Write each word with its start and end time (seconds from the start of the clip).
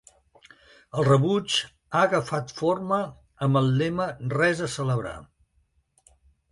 El 1.01 1.05
rebuig 1.07 1.57
ha 1.61 2.01
agafat 2.09 2.55
forma 2.63 2.99
amb 3.49 3.63
el 3.63 3.71
lema 3.83 4.11
‘res 4.37 4.67
a 4.71 4.75
celebrar’. 4.79 5.19